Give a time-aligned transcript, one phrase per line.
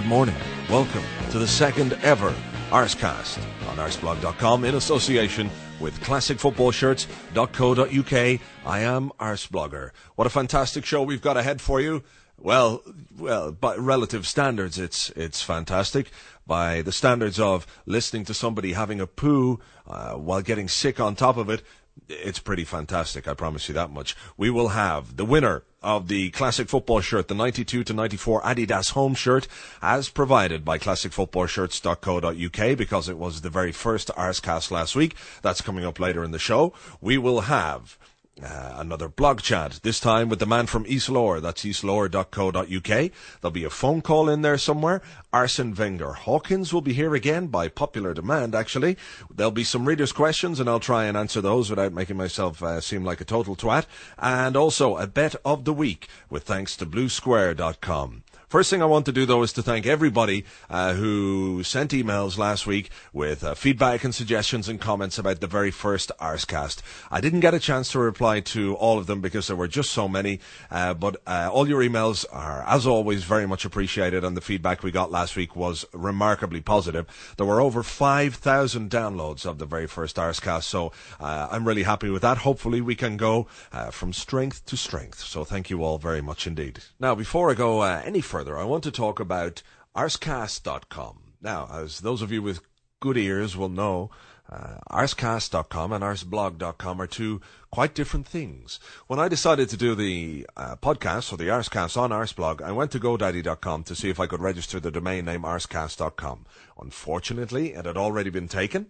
[0.00, 0.34] Good morning.
[0.70, 2.34] Welcome to the second ever
[2.70, 8.40] Arsecast on arseblog.com in association with classicfootballshirts.co.uk.
[8.64, 9.90] I am Arseblogger.
[10.14, 12.02] What a fantastic show we've got ahead for you.
[12.38, 12.82] Well,
[13.18, 16.10] well, by relative standards, it's it's fantastic.
[16.46, 21.14] By the standards of listening to somebody having a poo uh, while getting sick on
[21.14, 21.62] top of it,
[22.08, 23.28] it's pretty fantastic.
[23.28, 24.16] I promise you that much.
[24.38, 28.92] We will have the winner of the classic football shirt, the 92 to 94 Adidas
[28.92, 29.46] home shirt,
[29.80, 35.16] as provided by classicfootballshirts.co.uk because it was the very first Arsecast last week.
[35.42, 36.72] That's coming up later in the show.
[37.00, 37.98] We will have
[38.42, 41.00] uh, another blog chat, this time with the man from East.
[41.00, 43.10] That's eastlower.co.uk.
[43.40, 45.02] There'll be a phone call in there somewhere.
[45.32, 48.96] Arsene Wenger Hawkins will be here again by popular demand, actually.
[49.34, 52.80] There'll be some readers' questions, and I'll try and answer those without making myself uh,
[52.80, 53.86] seem like a total twat.
[54.18, 58.22] And also a bet of the week with thanks to bluesquare.com.
[58.50, 62.36] First thing I want to do, though, is to thank everybody uh, who sent emails
[62.36, 66.82] last week with uh, feedback and suggestions and comments about the very first Arsecast.
[67.12, 69.90] I didn't get a chance to reply to all of them because there were just
[69.90, 74.36] so many, uh, but uh, all your emails are, as always, very much appreciated, and
[74.36, 77.06] the feedback we got last week was remarkably positive.
[77.36, 82.10] There were over 5,000 downloads of the very first Arsecast, so uh, I'm really happy
[82.10, 82.38] with that.
[82.38, 85.20] Hopefully, we can go uh, from strength to strength.
[85.20, 86.80] So thank you all very much indeed.
[86.98, 89.62] Now, before I go any further, further, I want to talk about
[89.94, 91.34] arsecast.com.
[91.42, 92.62] Now, as those of you with
[92.98, 94.10] good ears will know,
[94.50, 97.40] uh, arsecast.com and arseblog.com are two
[97.70, 98.80] quite different things.
[99.06, 102.90] When I decided to do the uh, podcast or the Arsecast on Arseblog, I went
[102.92, 106.46] to GoDaddy.com to see if I could register the domain name arsecast.com.
[106.80, 108.86] Unfortunately, it had already been taken,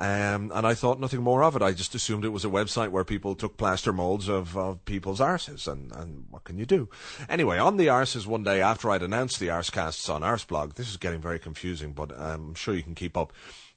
[0.00, 1.62] um, and I thought nothing more of it.
[1.62, 5.20] I just assumed it was a website where people took plaster molds of, of people's
[5.20, 6.88] arses, and, and what can you do?
[7.28, 10.96] Anyway, on the arses one day after I'd announced the Arsecasts on Arseblog, this is
[10.96, 13.32] getting very confusing, but I'm sure you can keep up.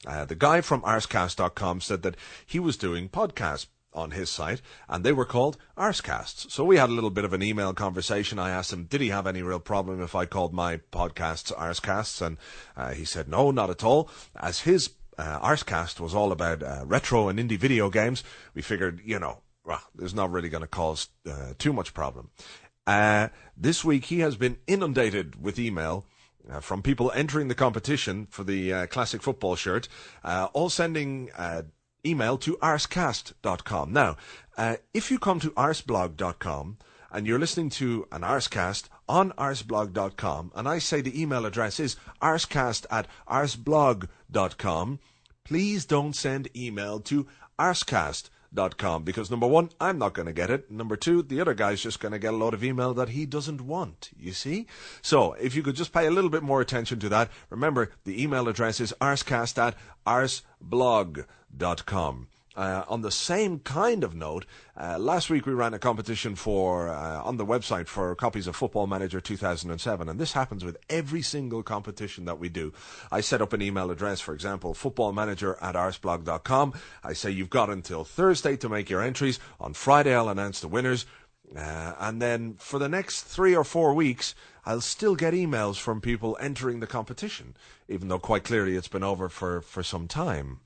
[0.05, 5.03] Uh, the guy from arsecast.com said that he was doing podcasts on his site, and
[5.03, 6.51] they were called Arsecasts.
[6.51, 8.37] So we had a little bit of an email conversation.
[8.37, 12.21] I asked him, did he have any real problem if I called my podcasts Arsecasts?
[12.21, 12.37] And
[12.75, 14.09] uh, he said, no, not at all.
[14.35, 19.01] As his uh, Arsecast was all about uh, retro and indie video games, we figured,
[19.03, 22.29] you know, well, there's not really going to cause uh, too much problem.
[22.85, 26.05] Uh, this week he has been inundated with email
[26.49, 29.87] uh, from people entering the competition for the uh, classic football shirt,
[30.23, 31.63] uh, all sending uh,
[32.05, 33.91] email to arsecast.com.
[33.93, 34.17] Now,
[34.57, 36.77] uh, if you come to arseblog.com
[37.11, 41.95] and you're listening to an arsecast on arseblog.com, and I say the email address is
[42.21, 44.99] arsecast at arseblog.com,
[45.43, 47.27] please don't send email to
[47.59, 48.29] arsecast
[48.77, 50.71] com because number one, I'm not going to get it.
[50.71, 53.25] Number two, the other guy's just going to get a lot of email that he
[53.25, 54.11] doesn't want.
[54.17, 54.67] You see?
[55.01, 58.21] So if you could just pay a little bit more attention to that, remember the
[58.21, 59.75] email address is arsecast at
[60.05, 62.27] arseblog.com.
[62.57, 64.43] Uh, on the same kind of note,
[64.75, 68.55] uh, last week we ran a competition for uh, on the website for copies of
[68.55, 72.73] Football Manager 2007, and this happens with every single competition that we do.
[73.11, 76.73] I set up an email address, for example, footballmanager at arseblog.com.
[77.03, 79.39] I say you've got until Thursday to make your entries.
[79.59, 81.05] On Friday, I'll announce the winners.
[81.55, 84.33] Uh, and then for the next three or four weeks,
[84.65, 87.55] I'll still get emails from people entering the competition,
[87.87, 90.59] even though quite clearly it's been over for, for some time.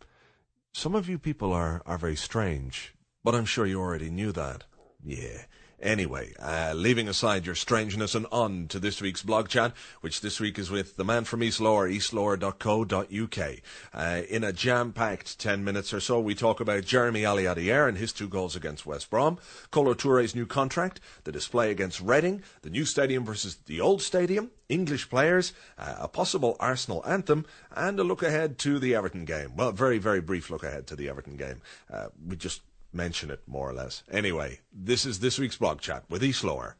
[0.74, 4.64] Some of you people are, are very strange, but I'm sure you already knew that.
[5.04, 5.44] Yeah.
[5.82, 10.40] Anyway, uh, leaving aside your strangeness and on to this week's blog chat, which this
[10.40, 13.56] week is with the man from East Lower, eastlower.co.uk.
[13.94, 18.14] Uh, in a jam-packed 10 minutes or so, we talk about Jeremie Aliadiere and his
[18.14, 19.40] two goals against West Brom,
[19.72, 24.52] Kolo Toure's new contract, the display against Reading, the new stadium versus the old stadium,
[24.70, 27.46] English players, uh, a possible Arsenal anthem,
[27.76, 29.56] and a look ahead to the Everton game.
[29.56, 31.62] Well, very, very brief look ahead to the Everton game.
[31.92, 32.62] Uh, we just
[32.94, 34.04] mention it more or less.
[34.12, 36.76] Anyway, this is this week's blog chat with East Lower.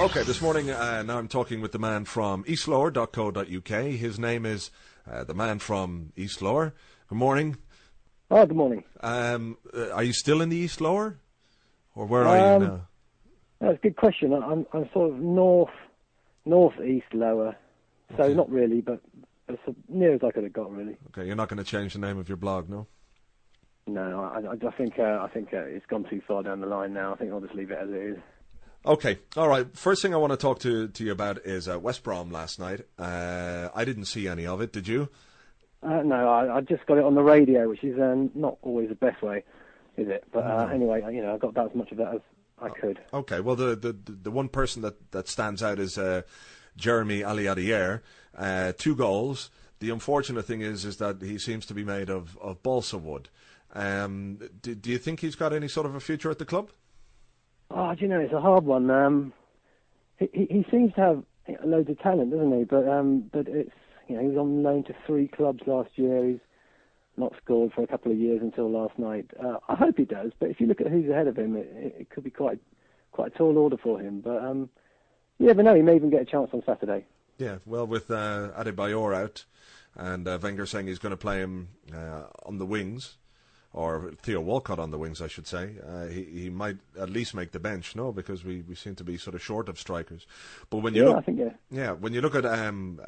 [0.00, 3.84] Okay, this morning uh, now I'm talking with the man from eastlower.co.uk.
[3.84, 4.70] His name is
[5.10, 6.74] uh, the man from East Lower.
[7.08, 7.56] Good morning.
[8.30, 8.84] Oh, good morning.
[9.00, 11.18] Um, uh, are you still in the East Lower,
[11.94, 12.88] or where are you Um, now?
[13.60, 14.32] That's a good question.
[14.34, 15.70] I'm, I'm sort of north,
[16.44, 17.56] north east lower,
[18.16, 18.34] so Okay.
[18.34, 19.00] not really, but
[19.48, 19.56] as
[19.88, 20.96] near as I could have got, really.
[21.08, 22.86] Okay, you're not going to change the name of your blog, no?
[23.86, 26.92] No, I, I, think uh, I think uh, it's gone too far down the line
[26.92, 27.14] now.
[27.14, 28.18] I think I'll just leave it as it is.
[28.84, 29.66] Okay, all right.
[29.76, 32.58] First thing I want to talk to to you about is uh, West Brom last
[32.58, 32.82] night.
[32.98, 34.72] Uh, I didn't see any of it.
[34.72, 35.08] Did you?
[35.82, 38.88] Uh, no, I, I just got it on the radio, which is um, not always
[38.88, 39.44] the best way,
[39.96, 40.24] is it?
[40.32, 42.20] But uh, anyway, you know, I got about as much of that as
[42.60, 42.98] I could.
[43.12, 43.40] Okay.
[43.40, 46.22] Well, the the, the, one person that, that stands out is uh,
[46.76, 48.02] Jeremie Aliadiere.
[48.36, 49.50] Uh, two goals.
[49.78, 53.28] The unfortunate thing is is that he seems to be made of, of balsa wood.
[53.76, 56.70] Um, do, do you think he's got any sort of a future at the club?
[57.70, 58.90] Oh, do you know, it's a hard one.
[58.90, 59.32] Um,
[60.18, 61.22] he, he, seems to have
[61.62, 62.64] loads of talent, doesn't he?
[62.64, 63.74] But um, but it's
[64.08, 66.26] you know he was on loan to three clubs last year.
[66.26, 66.40] He's
[67.18, 69.30] not scored for a couple of years until last night.
[69.38, 70.32] Uh, I hope he does.
[70.38, 72.60] But if you look at who's ahead of him, it, it, it could be quite
[73.12, 74.22] quite a tall order for him.
[74.22, 74.70] But um,
[75.38, 75.74] you never know.
[75.74, 77.04] He may even get a chance on Saturday.
[77.36, 77.58] Yeah.
[77.66, 79.44] Well, with uh, Adebayor out
[79.94, 83.18] and uh, Wenger saying he's going to play him uh, on the wings,
[83.76, 87.34] or Theo Walcott on the wings, I should say, uh, he he might at least
[87.34, 87.94] make the bench.
[87.94, 90.26] No, because we, we seem to be sort of short of strikers.
[90.70, 91.50] But when you Yeah, look I think yeah.
[91.70, 93.00] Yeah, when you look at um,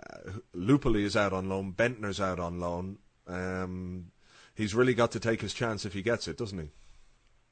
[0.55, 2.99] Lupoli is out on loan, Bendtner's out on loan.
[3.26, 4.11] Um,
[4.55, 6.71] he's really got to take his chance if he gets it, doesn't he?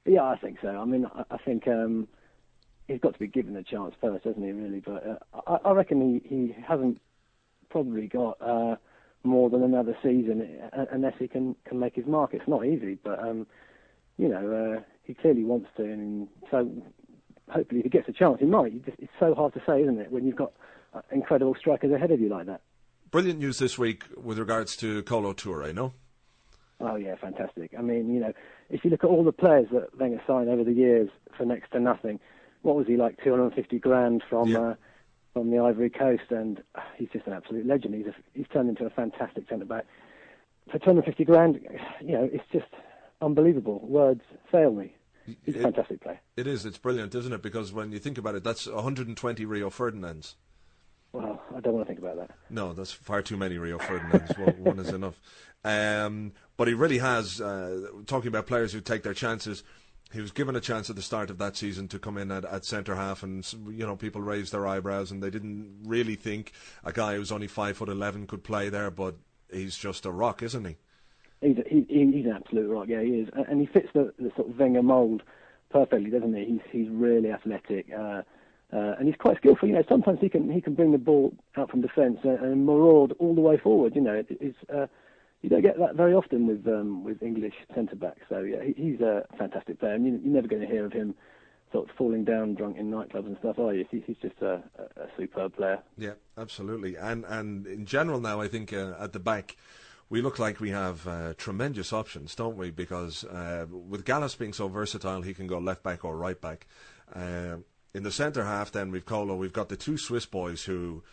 [0.04, 0.68] Yeah, I think so.
[0.68, 2.08] I mean, I, I think um,
[2.86, 4.52] he's got to be given a chance first, hasn't he?
[4.52, 7.00] Really, but uh, I, I reckon he, he hasn't
[7.70, 8.76] probably got uh,
[9.26, 12.32] more than another season uh, unless he can can make his mark.
[12.34, 13.46] It's not easy, but um,
[14.18, 16.70] you know, uh, he clearly wants to, and so
[17.50, 18.72] hopefully, if he gets a chance, he might.
[18.98, 20.52] It's so hard to say, isn't it, when you've got
[20.94, 22.62] uh, incredible strikers ahead of you like that?
[23.10, 25.92] Brilliant news this week with regards to Kolo Toure, no?
[26.80, 27.72] Oh yeah, fantastic.
[27.78, 28.32] I mean, you know,
[28.68, 31.70] if you look at all the players that Wenger signed over the years for next
[31.72, 32.20] to nothing,
[32.62, 33.22] what was he like?
[33.22, 34.58] 250 grand from Yeah.
[34.60, 34.74] uh,
[35.36, 36.62] from the Ivory Coast, and
[36.96, 37.94] he's just an absolute legend.
[37.94, 39.84] He's a, he's turned into a fantastic centre back
[40.72, 41.60] for 250 grand.
[42.00, 42.64] You know, it's just
[43.20, 43.80] unbelievable.
[43.86, 44.94] Words fail me.
[45.44, 46.20] He's a It- fantastic player.
[46.38, 46.64] It is.
[46.64, 47.42] It's brilliant, isn't it?
[47.42, 50.36] Because when you think about it, that's 120 Rio Ferdinands.
[51.12, 52.30] Well, I don't want to think about that.
[52.48, 54.32] No, that's far too many Rio Ferdinands.
[54.38, 55.20] one, one is enough.
[55.66, 57.42] Um, but he really has.
[57.42, 59.62] Uh, talking about players who take their chances,
[60.12, 62.44] he was given a chance at the start of that season to come in at,
[62.44, 66.52] at centre half, and you know people raised their eyebrows, and they didn't really think
[66.84, 68.90] a guy who's only five foot eleven could play there.
[68.90, 69.16] But
[69.52, 70.76] he's just a rock, isn't he?
[71.40, 74.12] He's, he, he- he's an absolute rock, yeah, he is, and and he fits the,
[74.18, 75.22] the sort of Wenger mould
[75.70, 76.44] perfectly, doesn't he?
[76.44, 78.22] He's he's really athletic, uh,
[78.72, 79.68] uh, and he's quite skillful.
[79.68, 82.64] You know, sometimes he can he can bring the ball out from defence and, and
[82.64, 83.94] maraud all the way forward.
[83.94, 84.86] You know, it, it's uh,
[85.46, 88.22] you don't get that very often with um, with English centre backs.
[88.28, 90.92] So yeah, he, he's a fantastic player, and you, you're never going to hear of
[90.92, 91.14] him
[91.70, 93.86] sort of falling down drunk in nightclubs and stuff, are you?
[93.88, 95.78] He, he's just a, a, a superb player.
[95.96, 96.96] Yeah, absolutely.
[96.96, 99.56] And and in general now, I think uh, at the back,
[100.08, 102.72] we look like we have uh, tremendous options, don't we?
[102.72, 106.66] Because uh, with Gallas being so versatile, he can go left back or right back.
[107.14, 107.58] Uh,
[107.94, 109.36] in the centre half, then we've Kolo.
[109.36, 111.04] We've got the two Swiss boys who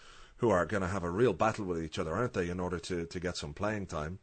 [0.44, 2.50] who are going to have a real battle with each other, aren't they?
[2.50, 4.20] In order to, to get some playing time.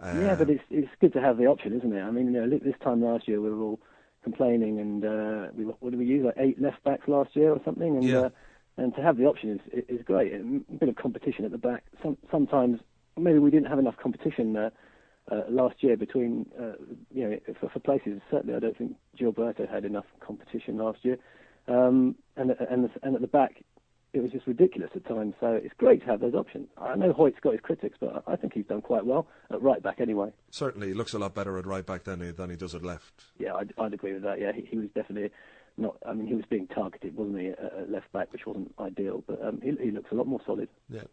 [0.00, 2.00] Uh, Yeah, but it's it's good to have the option, isn't it?
[2.00, 3.80] I mean, you know, this time last year we were all
[4.24, 7.60] complaining, and uh, we what did we use like eight left backs last year or
[7.66, 8.20] something, and Yeah.
[8.20, 8.30] uh,
[8.78, 10.32] and to have the option is is great.
[10.32, 10.38] A
[10.82, 11.84] bit of competition at the back.
[12.02, 12.80] Some, sometimes
[13.18, 14.70] maybe we didn't have enough competition uh,
[15.30, 16.72] uh, last year between uh,
[17.12, 18.22] you know for, for places.
[18.30, 21.18] Certainly, I don't think Gilberto had enough competition last year,
[21.68, 23.62] um, and and and at the back.
[24.12, 26.68] It was just ridiculous at times, so it's great to have those options.
[26.76, 29.80] I know Hoyt's got his critics, but I think he's done quite well at right
[29.82, 30.32] back anyway.
[30.50, 32.82] certainly, he looks a lot better at right back than he than he does at
[32.82, 33.24] left.
[33.38, 34.40] Yeah, I'd, I'd agree with that.
[34.40, 35.30] Yeah, he, he was definitely
[35.76, 35.96] not.
[36.04, 39.22] I mean, he was being targeted, wasn't he, at, at left back, which wasn't ideal.
[39.26, 40.68] But um, he, he looks a lot more solid.
[40.88, 41.04] Yeah.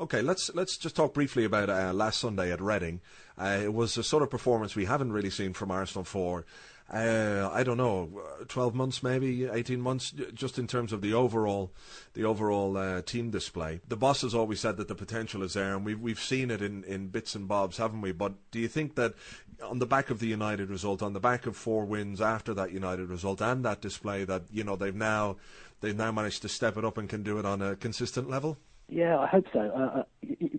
[0.00, 3.00] Okay, let's let's just talk briefly about uh, last Sunday at Reading.
[3.38, 6.44] Uh, it was a sort of performance we haven't really seen from Arsenal for,
[6.92, 11.14] uh, I don't know, uh, twelve months maybe, eighteen months, just in terms of the
[11.14, 11.72] overall,
[12.12, 13.80] the overall uh, team display.
[13.88, 16.60] The boss has always said that the potential is there, and we've we've seen it
[16.60, 18.12] in, in bits and bobs, haven't we?
[18.12, 19.14] But do you think that
[19.62, 22.72] on the back of the United result, on the back of four wins after that
[22.72, 25.36] United result, and that display, that you know they've now
[25.80, 28.58] they've now managed to step it up and can do it on a consistent level?
[28.88, 29.60] Yeah, I hope so.
[29.60, 30.04] Uh, uh,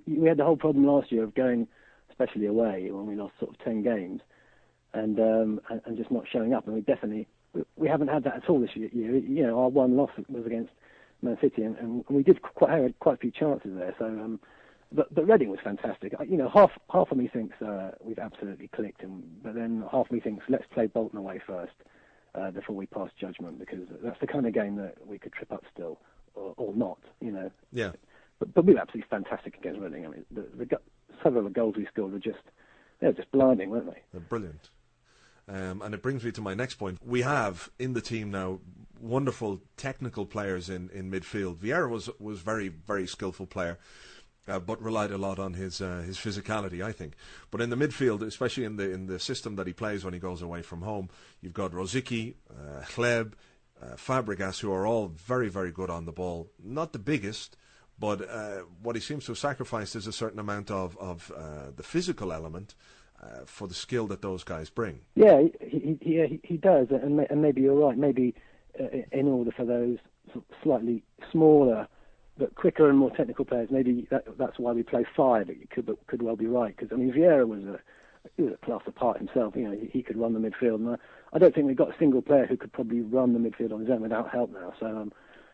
[0.08, 1.68] we had the whole problem last year of going,
[2.10, 4.22] especially away, when we lost sort of ten games,
[4.94, 6.66] and um, and, and just not showing up.
[6.66, 8.90] And we definitely we, we haven't had that at all this year.
[8.94, 10.72] You know, our one loss was against
[11.22, 13.96] Man City, and, and we did quite had quite a few chances there.
[13.98, 14.40] So, um,
[14.92, 16.14] but but Reading was fantastic.
[16.28, 20.08] You know, half half of me thinks uh, we've absolutely clicked, and but then half
[20.08, 21.74] of me thinks let's play Bolton away first
[22.36, 25.52] uh, before we pass judgment because that's the kind of game that we could trip
[25.52, 26.00] up still
[26.36, 27.00] or, or not.
[27.22, 27.52] You know.
[27.72, 27.92] Yeah.
[28.40, 30.06] But, but we were absolutely fantastic against Reading.
[30.06, 30.80] I mean, the, the,
[31.22, 32.40] several of the goals we scored were just
[33.00, 34.02] they were just blinding, weren't they?
[34.12, 34.70] They're brilliant.
[35.48, 37.00] Um, and it brings me to my next point.
[37.06, 38.60] We have in the team now
[39.00, 41.58] wonderful technical players in, in midfield.
[41.58, 43.78] Vieira was was very very skillful player,
[44.48, 47.16] uh, but relied a lot on his uh, his physicality, I think.
[47.52, 50.20] But in the midfield, especially in the in the system that he plays when he
[50.20, 51.10] goes away from home,
[51.42, 53.34] you've got Rosicky, uh, Hleb,
[53.82, 56.50] uh, Fabregas, who are all very very good on the ball.
[56.64, 57.58] Not the biggest.
[58.00, 61.72] But uh, what he seems to have sacrificed is a certain amount of, of uh,
[61.76, 62.74] the physical element,
[63.24, 65.00] uh, for the skill that those guys bring.
[65.16, 67.98] Yeah, he he, he does, and, and maybe you're right.
[67.98, 68.36] Maybe
[68.80, 69.98] uh, in order for those
[70.62, 71.88] slightly smaller
[72.36, 75.50] but quicker and more technical players, maybe that, that's why we play five.
[75.50, 77.80] It could but could well be right because I mean Vieira was a
[78.38, 79.56] he was a class apart himself.
[79.56, 80.96] You know, he, he could run the midfield, and I,
[81.34, 83.82] I, don't think we've got a single player who could probably run the midfield on
[83.82, 84.74] his own without help now.
[84.80, 85.12] So, um,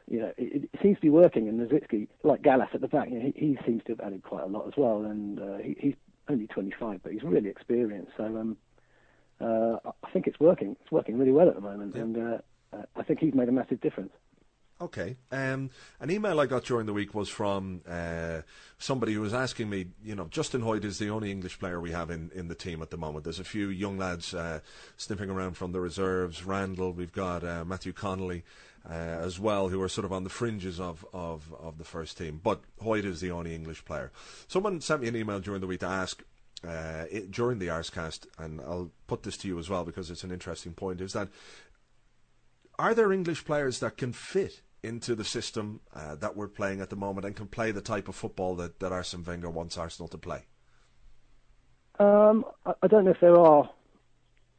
[0.08, 1.48] you know, it, it, seems to be working.
[1.48, 4.24] And Rosicky, like Gallas at the back, you know, he, he, seems to have added
[4.24, 5.04] quite a lot as well.
[5.04, 5.96] And uh, he,
[6.30, 8.12] only 25, but he's really experienced.
[8.18, 8.58] So um,
[9.42, 10.76] uh, I think it's working.
[10.82, 12.02] It's working really well at the moment, yeah.
[12.02, 12.38] and uh,
[12.74, 14.12] uh, I think he's made a massive difference.
[14.82, 15.18] Okay.
[15.30, 18.42] Um, an email I got during the week was from uh,
[18.78, 21.92] somebody who was asking me, you know, Justin Hoyte is the only English player we
[21.92, 23.26] have in, in the team at the moment.
[23.26, 24.62] There's a few young lads uh,
[24.96, 26.46] sniffing around from the reserves.
[26.46, 28.46] Randall, we've got uh, Matthew Connolly
[28.88, 32.18] uh, as well, who are sort of on the fringes of, of, of the first
[32.18, 32.40] team.
[32.44, 34.12] But Hoyte is the only English player.
[34.48, 36.24] Someone sent me an email during the week to ask,
[36.68, 40.24] uh, it, during the Arsecast, and I'll put this to you as well because it's
[40.24, 41.30] an interesting point, is that
[42.78, 46.90] are there English players that can fit into the system uh, that we're playing at
[46.90, 50.08] the moment and can play the type of football that, that Arsene Wenger wants Arsenal
[50.08, 50.46] to play?
[52.00, 53.70] Um, I, I, don't know if there are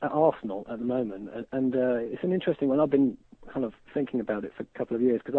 [0.03, 2.81] at Arsenal at the moment, and, and uh, it's an interesting one.
[2.81, 3.17] I've been
[3.53, 5.39] kind of thinking about it for a couple of years because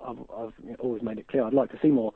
[0.00, 2.12] I I've, I've always made it clear I'd like to see more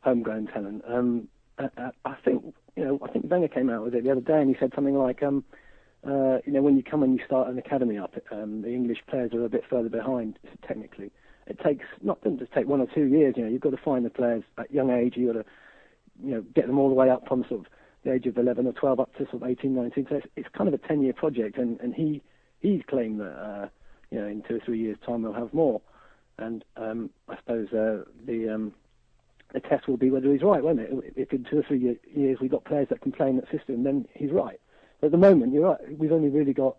[0.00, 0.82] homegrown talent.
[0.88, 4.20] Um, I, I, think you know I think Wenger came out with it the other
[4.20, 5.22] day, and he said something like.
[5.22, 5.44] Um,
[6.04, 8.98] uh, you know, when you come and you start an academy up, um, the English
[9.08, 10.36] players are a bit further behind
[10.66, 11.12] technically
[11.46, 13.34] it takes not doesn't just take one or two years.
[13.36, 15.14] You know, you've got to find the players at young age.
[15.16, 15.46] You've got to,
[16.22, 17.66] you know, get them all the way up from sort of
[18.04, 20.06] the age of 11 or 12 up to sort of 18, 19.
[20.08, 22.22] So it's, it's kind of a 10-year project, and and he
[22.60, 23.68] he's claimed that uh,
[24.12, 25.80] you know in two or three years' time we'll have more.
[26.38, 28.72] And um, I suppose uh, the um,
[29.52, 30.90] the test will be whether he's right, won't it?
[31.16, 33.84] If in two or three years we've got players that can play in that system,
[33.84, 34.60] then he's right.
[35.00, 35.98] But at the moment, you're right.
[35.98, 36.76] We've only really got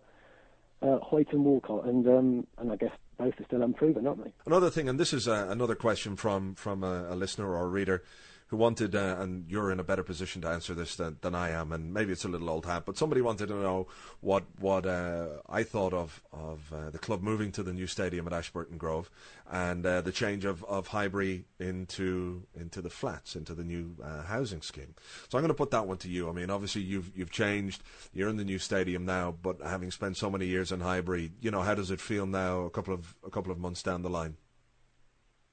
[0.82, 4.32] uh, Hoyte and Walcott, and um, and I guess both are still unproven, aren't they?
[4.46, 7.68] Another thing, and this is uh, another question from from a, a, listener or a
[7.68, 8.02] reader
[8.48, 11.50] who wanted, uh, and you're in a better position to answer this than, than I
[11.50, 13.86] am, and maybe it's a little old hat, but somebody wanted to know
[14.20, 18.26] what what uh, I thought of of uh, the club moving to the new stadium
[18.26, 19.10] at Ashburton Grove
[19.50, 24.22] and uh, the change of, of Highbury into into the flats, into the new uh,
[24.22, 24.94] housing scheme.
[25.28, 26.28] So I'm going to put that one to you.
[26.28, 27.82] I mean, obviously you've you've changed,
[28.12, 31.50] you're in the new stadium now, but having spent so many years in Highbury, you
[31.50, 34.10] know, how does it feel now, a couple of a couple of months down the
[34.10, 34.36] line?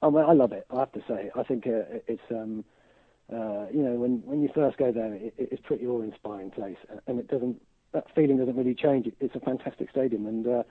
[0.02, 0.66] Oh, well, I love it.
[0.72, 2.22] I have to say, I think uh, it's.
[2.30, 2.66] Um,
[3.32, 7.20] uh, you know, when when you first go there, it, it's pretty awe-inspiring place, and
[7.20, 7.62] it doesn't
[7.94, 9.08] that feeling doesn't really change.
[9.08, 10.64] It, it's a fantastic stadium, and uh,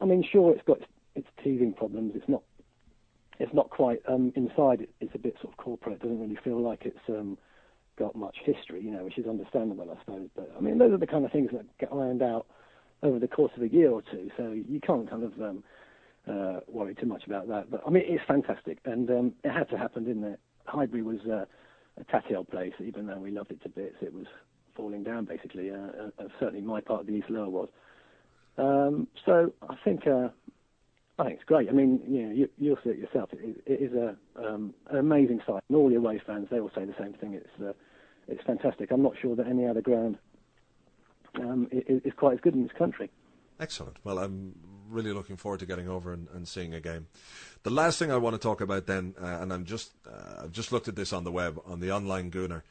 [0.00, 0.78] I mean, sure, it's got
[1.14, 2.12] its teething problems.
[2.14, 2.42] It's not
[3.38, 4.82] it's not quite um, inside.
[4.82, 5.96] It, it's a bit sort of corporate.
[5.96, 7.38] It doesn't really feel like it's um,
[7.96, 10.28] got much history, you know, which is understandable, I suppose.
[10.34, 12.46] But I mean, those are the kind of things that get ironed out
[13.02, 14.30] over the course of a year or two.
[14.36, 15.64] So you can't kind of um,
[16.28, 17.70] uh, worry too much about that.
[17.70, 20.40] But I mean, it's fantastic, and um, it had to happen, didn't it?
[20.66, 21.46] Highbury was uh,
[21.98, 23.96] a tatty old place, even though we loved it to bits.
[24.00, 24.26] It was
[24.74, 25.70] falling down basically.
[25.70, 27.68] Uh, uh, uh, certainly, my part of the East Lower was.
[28.58, 30.28] Um, so I think uh,
[31.18, 31.68] I think it's great.
[31.68, 33.30] I mean, you know, you, will see it yourself.
[33.32, 36.70] It, it is a um, an amazing site, and all the away fans they all
[36.74, 37.34] say the same thing.
[37.34, 37.72] It's uh,
[38.28, 38.90] it's fantastic.
[38.90, 40.18] I'm not sure that any other ground
[41.36, 43.10] um, is, is quite as good in this country.
[43.58, 43.96] Excellent.
[44.04, 44.54] Well, I'm
[44.90, 47.06] really looking forward to getting over and, and seeing a game.
[47.62, 50.52] The last thing I want to talk about then, uh, and I'm just uh, I've
[50.52, 52.62] just looked at this on the web on the online Gooner,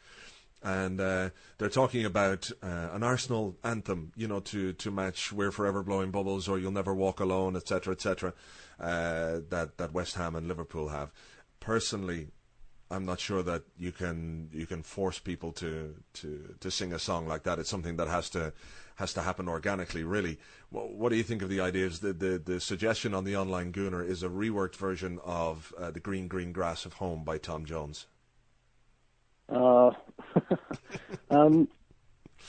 [0.64, 5.52] and uh, they're talking about uh, an Arsenal anthem, you know, to to match "We're
[5.52, 8.34] Forever Blowing Bubbles" or "You'll Never Walk Alone," etc., etc.
[8.80, 11.12] Uh, that that West Ham and Liverpool have.
[11.60, 12.30] Personally,
[12.92, 17.00] I'm not sure that you can you can force people to, to, to sing a
[17.00, 17.60] song like that.
[17.60, 18.52] It's something that has to
[19.00, 20.38] has to happen organically, really.
[20.70, 22.02] What, what do you think of the ideas?
[22.02, 26.02] The, the the suggestion on the online Gooner is a reworked version of uh, the
[26.02, 28.06] Green Green Grass of Home by Tom Jones.
[29.48, 29.92] Uh,
[31.32, 31.68] um,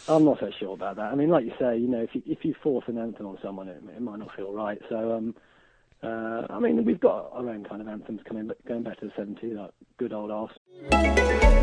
[0.09, 1.13] I'm not so sure about that.
[1.13, 3.39] I mean, like you say, you know, if you, if you force an anthem on
[3.43, 4.79] someone, it, it might not feel right.
[4.89, 5.35] So, um,
[6.03, 9.23] uh, I mean, we've got our own kind of anthems coming, going back to the
[9.23, 11.60] 70s, like good old arse.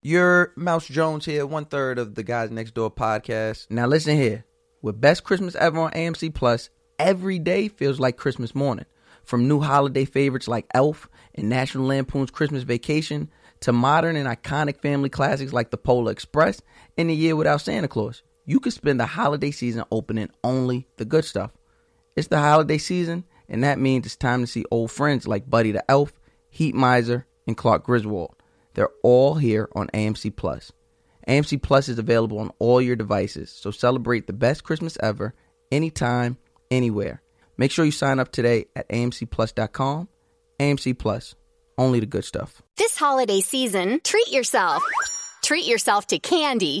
[0.00, 3.66] You're Mouse Jones here, one third of the Guys Next Door podcast.
[3.68, 4.44] Now, listen here.
[4.80, 8.84] With Best Christmas Ever on AMC Plus, every day feels like Christmas morning.
[9.24, 13.28] From new holiday favorites like Elf and National Lampoon's Christmas Vacation
[13.58, 16.62] to modern and iconic family classics like The Polar Express
[16.96, 21.04] and The Year Without Santa Claus, you can spend the holiday season opening only the
[21.06, 21.50] good stuff.
[22.14, 25.72] It's the holiday season, and that means it's time to see old friends like Buddy
[25.72, 26.12] the Elf,
[26.50, 28.36] Heat Miser, and Clark Griswold.
[28.78, 30.70] They're all here on AMC Plus.
[31.26, 35.34] AMC Plus is available on all your devices, so celebrate the best Christmas ever,
[35.72, 36.36] anytime,
[36.70, 37.20] anywhere.
[37.56, 40.08] Make sure you sign up today at amcplus.com.
[40.60, 41.34] AMC Plus,
[41.76, 42.62] only the good stuff.
[42.76, 44.84] This holiday season, treat yourself.
[45.42, 46.80] Treat yourself to candy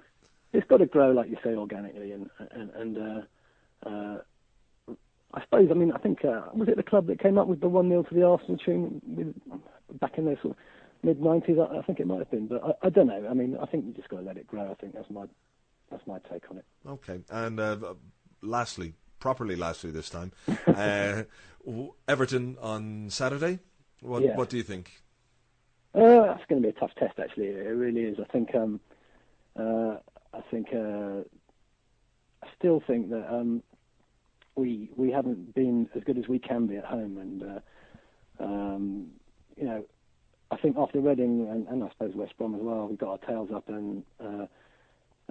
[0.53, 4.17] it's got to grow, like you say, organically, and and, and uh, uh,
[5.33, 7.61] I suppose, I mean, I think uh, was it the club that came up with
[7.61, 10.57] the one 0 to the Arsenal tune with, back in the sort of
[11.03, 11.57] mid nineties?
[11.57, 13.27] I, I, think it might have been, but I, I, don't know.
[13.29, 14.69] I mean, I think you just got to let it grow.
[14.69, 15.25] I think that's my
[15.89, 16.65] that's my take on it.
[16.85, 17.77] Okay, and uh,
[18.41, 20.33] lastly, properly, lastly this time,
[20.67, 21.23] uh,
[22.07, 23.59] Everton on Saturday.
[24.01, 24.35] What yeah.
[24.35, 25.01] what do you think?
[25.93, 27.47] Uh, that's going to be a tough test, actually.
[27.47, 28.17] It really is.
[28.19, 28.53] I think.
[28.53, 28.81] Um,
[29.57, 29.97] uh,
[30.33, 31.21] I think uh,
[32.43, 33.63] I still think that um,
[34.55, 39.07] we we haven't been as good as we can be at home, and uh, um,
[39.57, 39.85] you know,
[40.51, 43.17] I think after Reading and, and, I suppose West Brom as well, we got our
[43.29, 44.45] tails up, and uh,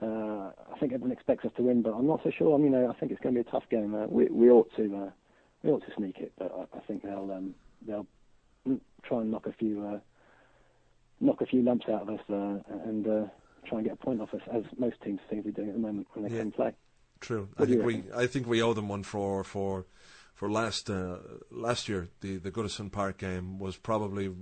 [0.03, 2.55] uh, I think everyone expects us to win, but I'm not so sure.
[2.55, 3.95] I mean, you know, I think it's going to be a tough game.
[3.95, 5.11] Uh, we we ought to uh,
[5.63, 7.55] we ought to sneak it, but I, I think they'll um,
[7.87, 8.07] they'll
[9.03, 10.01] try and knock a few
[11.21, 13.31] knock a few lumps out of us and
[13.67, 15.75] try and get a point off us, as most teams seem to be doing at
[15.75, 16.43] the moment when they yeah.
[16.43, 16.75] come play.
[17.21, 17.49] True.
[17.57, 19.87] What I think we I think we owe them one for for
[20.35, 21.19] for last uh,
[21.51, 22.09] last year.
[22.21, 24.33] The the Goodison Park game was probably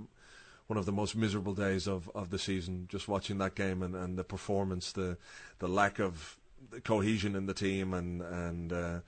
[0.69, 2.87] one of the most miserable days of, of the season.
[2.89, 5.17] Just watching that game and, and the performance, the
[5.59, 6.39] the lack of
[6.85, 9.01] cohesion in the team, and and uh,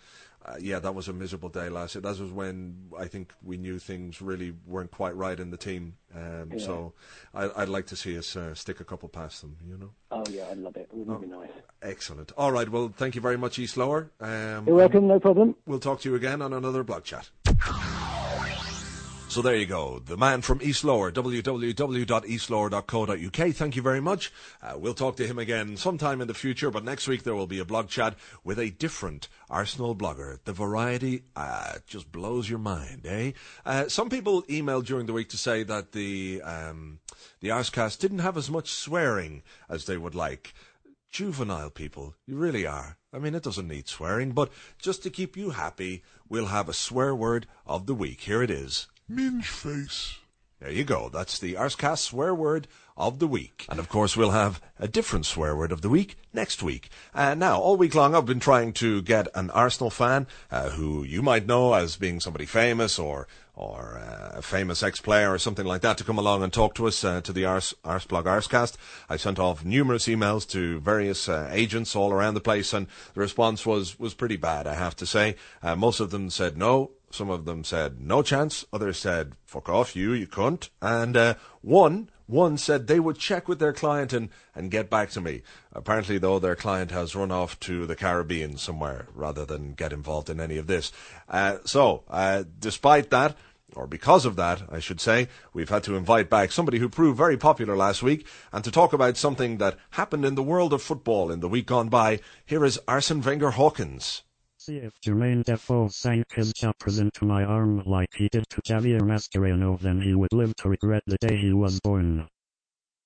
[0.45, 2.03] uh, yeah, that was a miserable day last year.
[2.03, 5.97] That was when I think we knew things really weren't quite right in the team.
[6.15, 6.65] Um, yeah.
[6.65, 6.95] So
[7.35, 9.57] I, would like to see us uh, stick a couple past them.
[9.69, 9.91] You know.
[10.11, 10.89] Oh yeah, I'd love it.
[10.91, 11.51] It would oh, be nice.
[11.83, 12.33] Excellent.
[12.39, 12.69] All right.
[12.69, 14.11] Well, thank you very much, East Lower.
[14.19, 15.07] Um, You're welcome.
[15.07, 15.57] No problem.
[15.67, 17.29] We'll talk to you again on another blog chat.
[19.31, 20.01] So there you go.
[20.05, 23.55] The man from East Lower, www.eastlower.co.uk.
[23.55, 24.33] Thank you very much.
[24.61, 27.47] Uh, we'll talk to him again sometime in the future, but next week there will
[27.47, 30.41] be a blog chat with a different Arsenal blogger.
[30.43, 33.31] The variety uh, just blows your mind, eh?
[33.65, 36.99] Uh, some people emailed during the week to say that the, um,
[37.39, 40.55] the Arsecast didn't have as much swearing as they would like
[41.09, 42.17] juvenile people.
[42.27, 42.97] You really are.
[43.13, 46.73] I mean, it doesn't need swearing, but just to keep you happy, we'll have a
[46.73, 48.23] swear word of the week.
[48.23, 48.89] Here it is.
[49.11, 50.19] Minge face.
[50.61, 51.09] There you go.
[51.09, 53.67] That's the Arsecast swear word of the week.
[53.69, 56.91] And of course, we'll have a different swear word of the week next week.
[57.13, 61.03] Uh, now, all week long, I've been trying to get an Arsenal fan uh, who
[61.03, 65.67] you might know as being somebody famous or or uh, a famous ex-player or something
[65.67, 68.77] like that to come along and talk to us uh, to the Ars, Arseblog Arsecast.
[69.09, 73.21] I sent off numerous emails to various uh, agents all around the place, and the
[73.21, 74.69] response was was pretty bad.
[74.69, 76.93] I have to say, uh, most of them said no.
[77.11, 78.65] Some of them said no chance.
[78.73, 80.71] Others said fuck off you, you cunt.
[80.81, 85.11] And uh, one one said they would check with their client and, and get back
[85.11, 85.43] to me.
[85.73, 90.31] Apparently, though, their client has run off to the Caribbean somewhere rather than get involved
[90.31, 90.93] in any of this.
[91.29, 93.37] Uh, so, uh, despite that,
[93.75, 97.19] or because of that, I should say, we've had to invite back somebody who proved
[97.19, 100.83] very popular last week, and to talk about something that happened in the world of
[100.83, 104.23] football in the week gone by, here is Arsene Wenger Hawkins.
[104.63, 109.01] See if Jermaine Defoe sank his choppers into my arm like he did to Javier
[109.01, 112.29] Mascherano then he would live to regret the day he was born.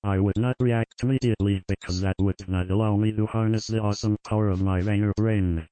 [0.02, 4.16] I would not react immediately because that would not allow me to harness the awesome
[4.24, 5.68] power of my Wenger brain.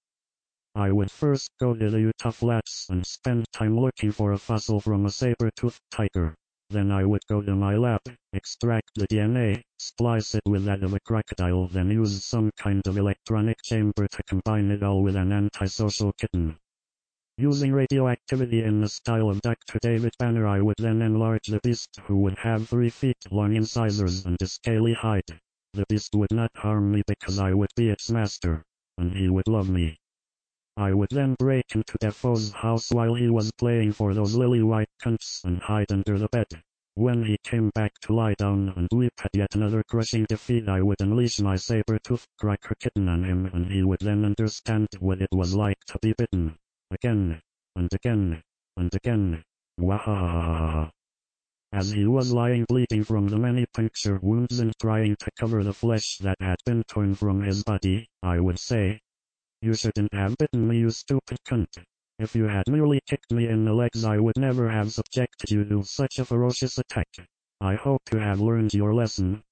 [0.77, 4.79] I would first go to the Utah Flats and spend time looking for a fossil
[4.79, 6.37] from a saber-toothed tiger.
[6.73, 8.01] Then I would go to my lab,
[8.33, 12.97] extract the DNA, splice it with that of a crocodile, then use some kind of
[12.97, 16.57] electronic chamber to combine it all with an antisocial kitten.
[17.37, 19.81] Using radioactivity in the style of Dr.
[19.83, 24.25] David Banner I would then enlarge the beast who would have three feet long incisors
[24.25, 25.41] and a scaly hide.
[25.75, 28.65] The beast would not harm me because I would be its master,
[28.97, 29.99] and he would love me.
[30.77, 34.89] I would then break into Defoe's house while he was playing for those lily white
[35.03, 36.63] cunts and hide under the bed.
[36.95, 40.81] When he came back to lie down and weep at yet another crushing defeat I
[40.81, 45.29] would unleash my saber-toothed cracker kitten on him and he would then understand what it
[45.31, 46.57] was like to be bitten.
[46.91, 47.43] Again,
[47.77, 48.43] and again,
[48.77, 49.45] and again.
[49.79, 50.91] Wahahaha.
[51.73, 55.73] As he was lying bleeding from the many puncture wounds and trying to cover the
[55.73, 59.01] flesh that had been torn from his body, I would say,
[59.63, 61.69] you shouldn't have bitten me, you stupid cunt.
[62.19, 65.65] If you had merely kicked me in the legs, I would never have subjected you
[65.65, 67.09] to such a ferocious attack.
[67.61, 69.45] I hope you have learned your lesson.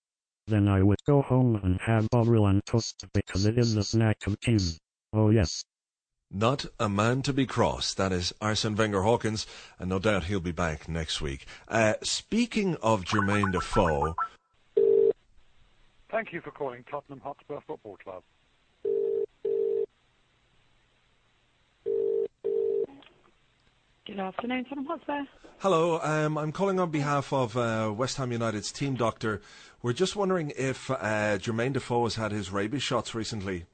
[0.46, 4.27] Then I would go home and have bovril on toast because it is the snack
[4.27, 4.81] of kings.
[5.12, 5.64] Oh yes.
[6.31, 7.96] Not a man to be crossed.
[7.96, 9.46] That is Arsene Wenger Hawkins,
[9.79, 11.46] and no doubt he'll be back next week.
[11.66, 14.14] Uh, speaking of Jermaine Defoe.
[16.11, 18.23] Thank you for calling Tottenham Hotspur Football Club.
[24.11, 25.23] Good afternoon, Tottenham Hotspur.
[25.59, 29.40] Hello, um, I'm calling on behalf of uh, West Ham United's team doctor.
[29.83, 33.66] We're just wondering if uh, Jermaine Defoe has had his rabies shots recently.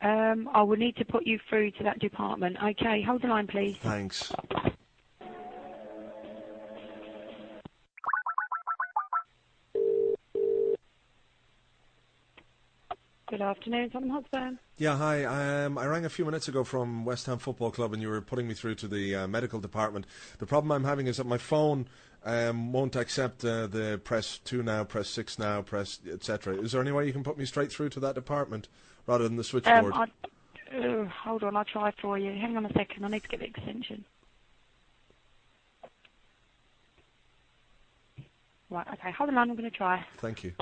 [0.00, 2.56] Um, I will need to put you through to that department.
[2.60, 3.76] Okay, hold the line, please.
[3.76, 4.32] Thanks.
[13.26, 14.50] Good afternoon, Tottenham Hotspur.
[14.76, 15.24] Yeah, hi.
[15.24, 18.20] Um, I rang a few minutes ago from West Ham Football Club, and you were
[18.20, 20.06] putting me through to the uh, medical department.
[20.38, 21.86] The problem I'm having is that my phone
[22.24, 26.56] um, won't accept uh, the press two now, press six now, press etc.
[26.56, 28.68] Is there any way you can put me straight through to that department
[29.06, 29.94] rather than the switchboard?
[29.94, 30.10] Um,
[30.72, 32.30] I, uh, hold on, I'll try for you.
[32.30, 34.04] Hang on a second, I need to get the extension.
[38.68, 40.04] Right, okay, hold on, I'm going to try.
[40.18, 40.52] Thank you.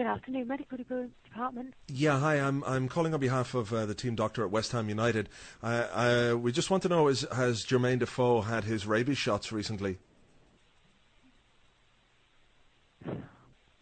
[0.00, 1.74] Good afternoon, medical department.
[1.88, 2.36] Yeah, hi.
[2.36, 5.28] I'm I'm calling on behalf of uh, the team doctor at West Ham United.
[5.62, 9.98] Uh, we just want to know: is has Jermaine Defoe had his rabies shots recently?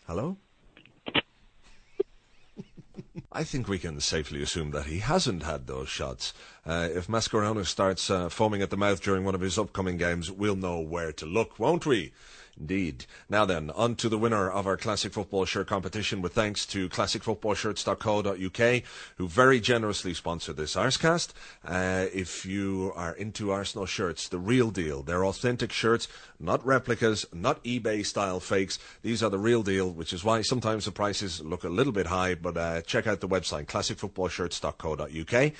[0.08, 0.38] Hello.
[3.30, 6.32] I think we can safely assume that he hasn't had those shots.
[6.64, 10.30] Uh, if Mascherano starts uh, foaming at the mouth during one of his upcoming games,
[10.30, 12.12] we'll know where to look, won't we?
[12.58, 13.06] Indeed.
[13.28, 16.88] Now then, on to the winner of our Classic Football Shirt competition with thanks to
[16.88, 18.82] classicfootballshirts.co.uk,
[19.16, 21.32] who very generously sponsored this Arsecast.
[21.64, 25.02] Uh, if you are into Arsenal shirts, the real deal.
[25.02, 26.08] They're authentic shirts,
[26.40, 28.78] not replicas, not eBay style fakes.
[29.02, 32.06] These are the real deal, which is why sometimes the prices look a little bit
[32.06, 35.52] high, but uh, check out the website, classicfootballshirts.co.uk.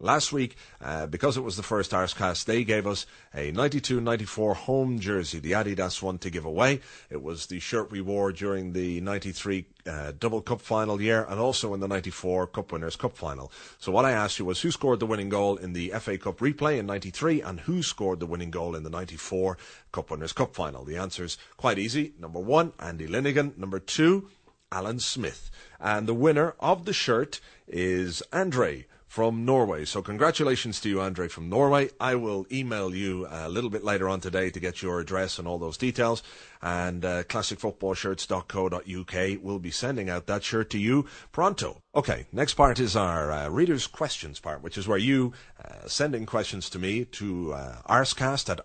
[0.00, 3.04] Last week, uh, because it was the first Arsecast, they gave us
[3.34, 6.80] a 92-94 home jersey, the Adidas one to give away.
[7.10, 11.40] It was the shirt we wore during the 93 uh, double cup final year and
[11.40, 13.50] also in the 94 Cup Winners' Cup final.
[13.78, 16.38] So what I asked you was who scored the winning goal in the FA Cup
[16.38, 19.58] replay in 93 and who scored the winning goal in the 94
[19.90, 20.84] Cup Winners' Cup final?
[20.84, 22.12] The answer's quite easy.
[22.20, 23.58] Number one, Andy Linighan.
[23.58, 24.28] Number two,
[24.70, 25.50] Alan Smith.
[25.80, 29.84] And the winner of the shirt is Andre from Norway.
[29.86, 31.88] So congratulations to you, Andre from Norway.
[31.98, 35.48] I will email you a little bit later on today to get your address and
[35.48, 36.22] all those details.
[36.60, 41.80] And uh, classicfootballshirts.co.uk will be sending out that shirt to you pronto.
[41.94, 45.32] Okay, next part is our uh, readers' questions part, which is where you
[45.64, 48.60] uh, send in questions to me to uh, arsecast at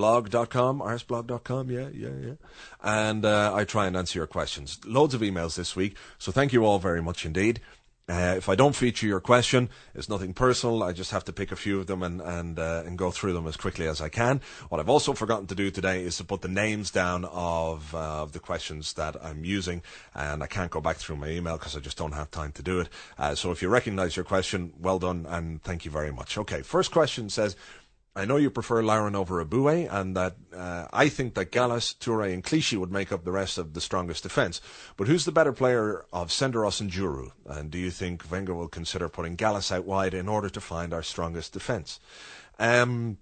[0.00, 2.32] arseblog.com, arseblog.com, yeah, yeah, yeah.
[2.82, 4.78] And uh, I try and answer your questions.
[4.86, 7.60] Loads of emails this week, so thank you all very much indeed.
[8.08, 10.82] Uh, if I don't feature your question, it's nothing personal.
[10.82, 13.34] I just have to pick a few of them and and uh, and go through
[13.34, 14.40] them as quickly as I can.
[14.68, 18.22] What I've also forgotten to do today is to put the names down of uh,
[18.22, 19.82] of the questions that I'm using,
[20.12, 22.62] and I can't go back through my email because I just don't have time to
[22.64, 22.88] do it.
[23.16, 26.36] Uh, so if you recognise your question, well done and thank you very much.
[26.36, 27.54] Okay, first question says.
[28.16, 32.32] I know you prefer Lauren over Eboue, and that uh, I think that Gallas, Toure,
[32.32, 34.60] and Clichy would make up the rest of the strongest defence.
[34.96, 37.30] But who's the better player of Senderos and Djourou?
[37.46, 40.92] And do you think Wenger will consider putting Gallas out wide in order to find
[40.92, 42.00] our strongest defence?
[42.58, 43.18] Um,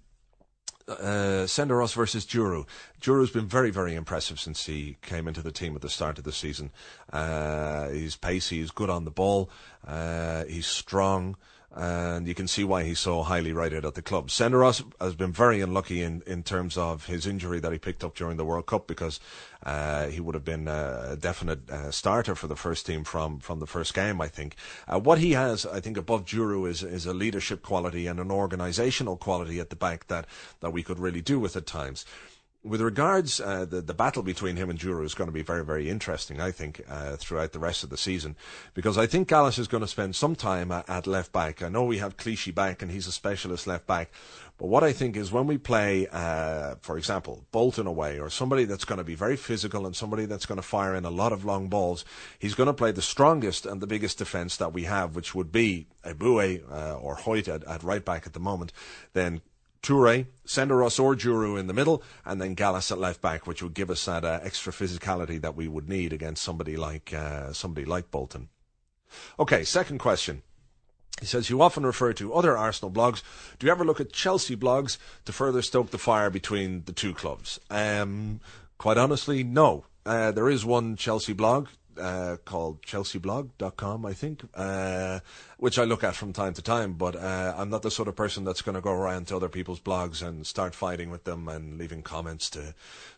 [0.87, 2.65] uh, Senderos versus Djourou.
[2.99, 6.23] Djourou's been very, very impressive since he came into the team at the start of
[6.23, 6.71] the season.
[7.13, 9.51] Uh, he's pacey, he's good on the ball,
[9.87, 11.35] uh, he's strong
[11.75, 14.29] and you can see why he's so highly rated at the club.
[14.29, 18.15] Senderos has been very unlucky in, in terms of his injury that he picked up
[18.15, 19.19] during the World Cup because
[19.63, 23.59] uh, he would have been a definite uh, starter for the first team from, from
[23.59, 24.55] the first game, I think.
[24.87, 28.29] Uh, what he has, I think, above Djourou is, is a leadership quality and an
[28.29, 30.25] organisational quality at the back that,
[30.61, 32.05] that we could really do with at times
[32.63, 35.63] with regards uh, the the battle between him and Djourou is going to be very
[35.63, 36.41] very interesting.
[36.41, 38.35] I think uh, throughout the rest of the season
[38.73, 41.61] because I think Gallas is going to spend some time at, at left back.
[41.61, 44.11] I know we have Clichy back and he's a specialist left back,
[44.57, 48.65] but what I think is when we play, uh, for example, Bolton away or somebody
[48.65, 51.31] that's going to be very physical and somebody that's going to fire in a lot
[51.31, 52.03] of long balls,
[52.39, 55.53] he's going to play the strongest and the biggest defence that we have, which would
[55.53, 58.73] be Eboue uh, or Hoyte at, at right back at the moment.
[59.13, 59.39] Then
[59.81, 63.73] Toure, Senderos or Djourou in the middle, and then Gallas at left back, which would
[63.73, 67.85] give us that uh, extra physicality that we would need against somebody like uh, somebody
[67.85, 68.49] like Bolton.
[69.39, 70.43] Okay, second question.
[71.19, 73.21] He says, You often refer to other Arsenal blogs.
[73.57, 77.13] Do you ever look at Chelsea blogs to further stoke the fire between the two
[77.13, 77.59] clubs?
[77.69, 78.39] Um,
[78.77, 79.85] quite honestly, no.
[80.05, 85.19] Uh, there is one Chelsea blog uh, called chelseablog.com, I think, uh,
[85.57, 86.93] which I look at from time to time.
[86.93, 89.49] But uh, I'm not the sort of person that's going to go around to other
[89.49, 92.73] people's blogs and start fighting with them and leaving comments to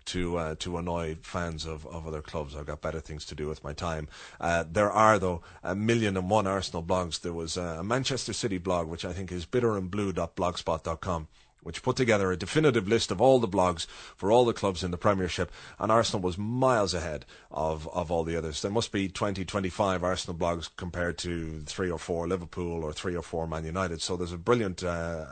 [0.06, 2.56] to uh, to annoy fans of, of other clubs.
[2.56, 4.08] I've got better things to do with my time.
[4.40, 7.22] Uh, there are though a million and one Arsenal blogs.
[7.22, 11.28] There was a Manchester City blog, which I think is bitterandblue.blogspot.com
[11.62, 14.92] which put together a definitive list of all the blogs for all the clubs in
[14.92, 18.62] the Premiership, and Arsenal was miles ahead of, of all the others.
[18.62, 23.16] There must be 20, 25 Arsenal blogs compared to three or four Liverpool or three
[23.16, 24.02] or four Man United.
[24.02, 25.26] So there's a brilliant uh,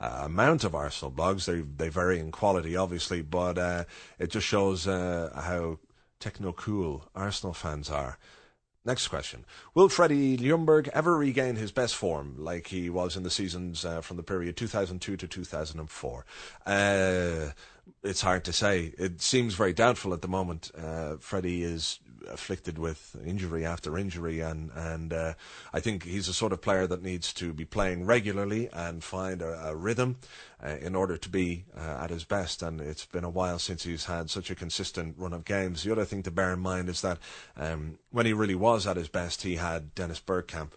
[0.00, 1.46] uh, amount of Arsenal blogs.
[1.46, 3.84] They they vary in quality, obviously, but uh,
[4.18, 5.78] it just shows uh, how
[6.18, 8.18] techno cool Arsenal fans are.
[8.84, 9.44] Next question.
[9.74, 14.00] Will Freddie Ljungberg ever regain his best form like he was in the seasons uh,
[14.00, 16.24] from the period 2002 to 2004?
[16.64, 17.50] Uh,
[18.02, 18.94] it's hard to say.
[18.96, 20.70] It seems very doubtful at the moment.
[20.76, 25.34] Uh, Freddie is afflicted with injury after injury, and and uh,
[25.72, 29.42] I think he's a sort of player that needs to be playing regularly and find
[29.42, 30.16] a, a rhythm
[30.64, 32.62] uh, in order to be uh, at his best.
[32.62, 35.82] And it's been a while since he's had such a consistent run of games.
[35.82, 37.18] The other thing to bear in mind is that
[37.56, 40.72] um, when he really was at his best, he had Dennis Bergkamp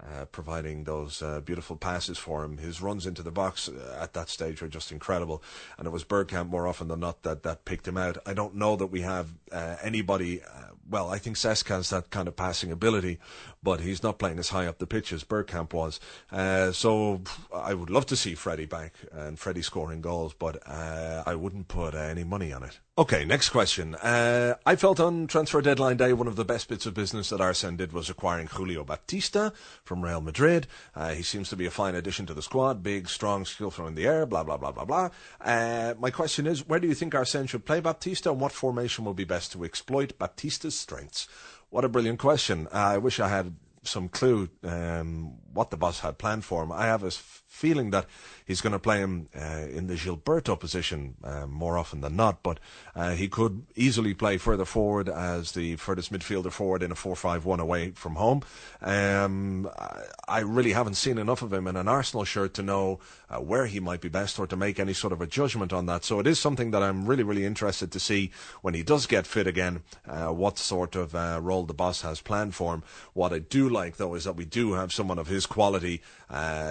[0.00, 2.58] uh, providing those uh, beautiful passes for him.
[2.58, 5.42] His runs into the box uh, at that stage were just incredible,
[5.76, 8.16] and it was Bergkamp more often than not that, that picked him out.
[8.24, 10.42] I don't know that we have uh, anybody.
[10.42, 13.18] Uh, well, I think Cesc has that kind of passing ability,
[13.62, 16.00] but he's not playing as high up the pitch as Bergkamp was.
[16.74, 17.20] so
[17.54, 21.94] I would love to see Freddie back and Freddie scoring goals, but I wouldn't put
[21.94, 22.80] any money on it.
[22.98, 23.94] Okay, next question.
[23.94, 27.40] Uh, I felt on transfer deadline day one of the best bits of business that
[27.40, 29.52] Arsene did was acquiring Julio Baptista
[29.84, 30.66] from Real Madrid.
[30.96, 33.94] Uh, he seems to be a fine addition to the squad, big, strong, skillful in
[33.94, 35.10] the air, blah, blah, blah, blah, blah.
[35.40, 39.04] Uh, my question is, where do you think Arsene should play Baptista and what formation
[39.04, 41.28] will be best to exploit Baptista's strengths?
[41.70, 42.66] What a brilliant question.
[42.72, 46.72] I wish I had some clue um, what the boss had planned for him.
[46.72, 47.10] I have a
[47.58, 48.06] feeling that
[48.46, 52.42] he's going to play him uh, in the Gilberto position uh, more often than not,
[52.42, 52.60] but
[52.94, 57.58] uh, he could easily play further forward as the furthest midfielder forward in a 4-5-1
[57.58, 58.42] away from home.
[58.80, 59.68] Um,
[60.28, 63.66] I really haven't seen enough of him in an Arsenal shirt to know uh, where
[63.66, 66.04] he might be best or to make any sort of a judgment on that.
[66.04, 68.30] So it is something that I'm really, really interested to see
[68.62, 72.20] when he does get fit again, uh, what sort of uh, role the boss has
[72.20, 72.82] planned for him.
[73.12, 76.00] What I do like, though, is that we do have someone of his quality,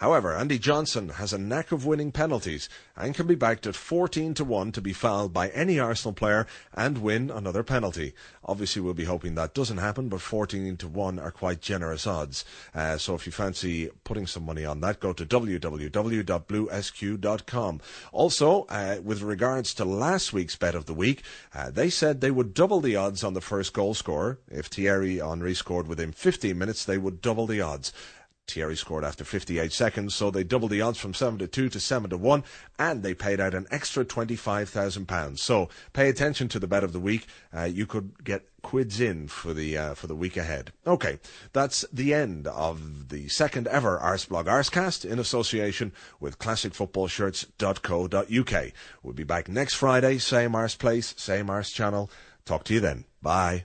[0.00, 4.32] However, Andy Johnson has a knack of winning penalties and can be backed at 14
[4.32, 8.14] to 1 to be fouled by any Arsenal player and win another penalty.
[8.42, 12.46] Obviously, we'll be hoping that doesn't happen, but 14 to 1 are quite generous odds.
[12.74, 17.80] Uh, so if you fancy putting some money on that, go to www.bluesq.com.
[18.10, 21.22] Also, uh, with regards to last week's bet of the week,
[21.54, 24.38] uh, they said they would double the odds on the first goal scorer.
[24.50, 27.92] If Thierry Henry scored within 15 minutes, they would double the odds.
[28.52, 31.80] Thierry scored after 58 seconds, so they doubled the odds from 7 to 2 to
[31.80, 32.44] 7 to 1,
[32.78, 35.38] and they paid out an extra £25,000.
[35.38, 37.26] So pay attention to the bet of the week.
[37.56, 40.70] Uh, you could get quids in for the uh, for the week ahead.
[40.86, 41.18] Okay,
[41.52, 48.72] that's the end of the second ever Arseblog Arsecast in association with classicfootballshirts.co.uk.
[49.02, 52.10] We'll be back next Friday, same Ars place, same Ars channel.
[52.44, 53.06] Talk to you then.
[53.22, 53.64] Bye.